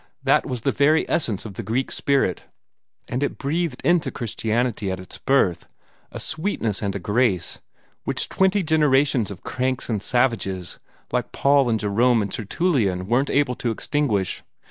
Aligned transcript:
That 0.23 0.47
was 0.47 0.61
the 0.61 0.71
very 0.71 1.07
essence 1.07 1.45
of 1.45 1.53
the 1.53 1.61
Greek 1.61 1.91
spirit; 1.91 2.45
and 3.07 3.21
it 3.21 3.37
breathed 3.37 3.81
into 3.85 4.09
Christianity 4.09 4.89
at 4.89 4.99
its 4.99 5.19
birth 5.19 5.67
a 6.11 6.19
sweetness 6.19 6.81
and 6.81 6.95
a 6.95 6.99
grace 6.99 7.59
which 8.03 8.27
twenty 8.27 8.63
generations 8.63 9.29
of 9.29 9.43
cranks 9.43 9.89
and 9.89 10.01
savages 10.01 10.79
like 11.11 11.31
Paul 11.31 11.69
and 11.69 11.79
Jerome 11.79 12.23
and 12.23 12.31
Tertullian 12.31 13.05
weren't 13.05 13.29
able 13.29 13.53
to 13.57 13.69
extinguish. 13.69 14.41